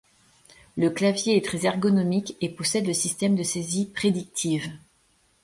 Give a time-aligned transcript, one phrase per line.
[0.77, 4.71] Le clavier est très ergonomique et possède le système de saisie prédictive.